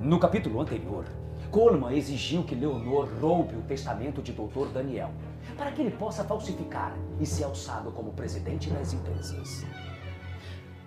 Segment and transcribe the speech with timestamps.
[0.00, 1.04] No capítulo anterior,
[1.50, 4.68] Coleman exigiu que Leonor roube o testamento de Dr.
[4.72, 5.10] Daniel,
[5.56, 9.66] para que ele possa falsificar e ser alçado como presidente das empresas.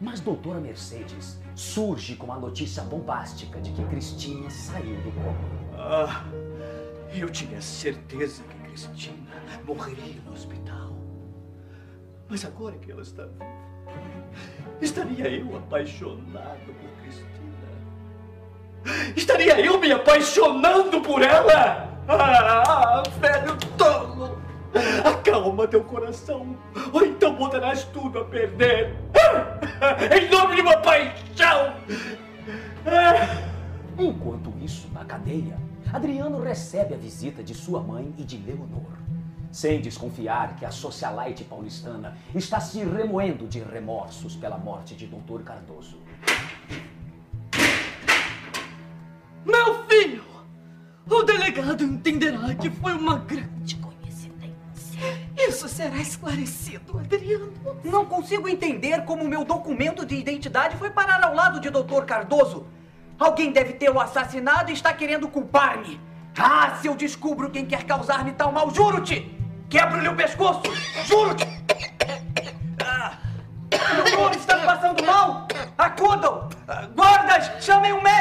[0.00, 5.38] Mas doutora Mercedes surge com a notícia bombástica de que Cristina saiu do coma.
[5.78, 6.24] Ah,
[7.14, 10.90] eu tinha certeza que Cristina morreria no hospital.
[12.28, 14.26] Mas agora que ela está viva,
[14.80, 17.45] estaria eu apaixonado por Cristina?
[19.16, 21.88] Estaria eu me apaixonando por ela?
[22.08, 24.38] Ah, velho tolo!
[25.04, 26.56] Acalma teu coração,
[26.92, 28.94] ou então botarás tudo a perder.
[30.16, 31.74] Em nome de uma paixão!
[33.98, 35.56] Enquanto isso, na cadeia,
[35.92, 38.98] Adriano recebe a visita de sua mãe e de Leonor.
[39.50, 45.42] Sem desconfiar que a socialite paulistana está se remoendo de remorsos pela morte de Dr.
[45.42, 45.98] Cardoso.
[51.26, 55.02] Delegado entenderá que foi uma grande coincidência.
[55.36, 57.52] Isso será esclarecido, Adriano.
[57.84, 62.04] Não consigo entender como meu documento de identidade foi parar ao lado de Dr.
[62.06, 62.66] Cardoso.
[63.18, 66.00] Alguém deve tê-lo assassinado e está querendo culpar-me.
[66.38, 69.34] Ah, se eu descubro quem quer causar-me tal mal, juro-te!
[69.68, 70.62] Quebro-lhe o pescoço!
[71.06, 71.46] Juro-te!
[72.84, 73.18] Ah,
[73.72, 75.48] Leonor está passando mal!
[75.78, 76.48] Acudam!
[76.94, 78.15] Guardas, chamem um médico!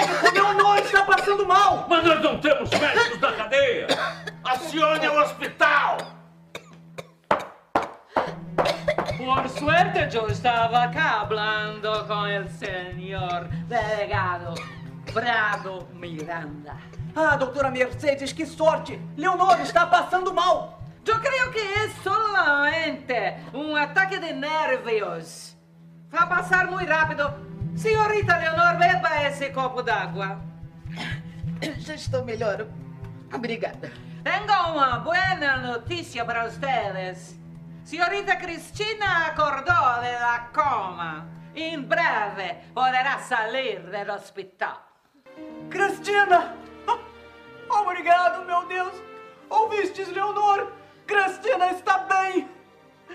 [1.46, 1.86] Mal!
[1.88, 3.88] Mas nós não temos médicos na cadeia!
[4.44, 5.98] Acione o hospital!
[9.18, 14.54] Por suerte yo estaba acá hablando con el señor delegado
[15.14, 16.78] Prado Miranda.
[17.16, 19.00] Ah, doutora Mercedes, que sorte!
[19.16, 20.76] Leonor está passando mal!
[21.06, 25.56] Yo creo que es solamente un ataque de nervios.
[26.14, 27.34] Va a pasar muy rápido.
[27.76, 30.42] Señorita Leonor, beba ese copo d'água.
[31.80, 32.68] Já estou melhor.
[33.34, 33.92] Obrigada.
[34.24, 37.36] Tengo una buena noticia para ustedes.
[37.84, 41.28] Señorita Cristina acordó de la coma.
[41.54, 44.80] En breve podrá salir del hospital.
[45.70, 46.56] Cristina!
[46.88, 46.98] Ah,
[47.82, 48.94] Obrigado, meu Deus!
[49.50, 50.72] Ouvistes, Leonor?
[51.06, 52.48] Cristina está bem!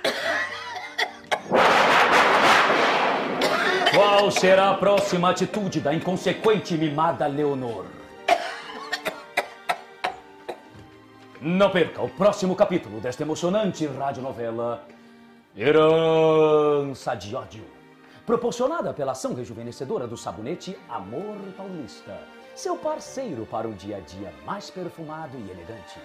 [3.93, 7.87] Qual será a próxima atitude da inconsequente e mimada Leonor?
[11.43, 14.85] Não perca o próximo capítulo desta emocionante radionovela
[15.57, 17.65] Herança de Ódio,
[18.27, 22.21] proporcionada pela ação rejuvenescedora do sabonete Amor Paulista,
[22.55, 25.99] seu parceiro para um dia a dia mais perfumado e elegante.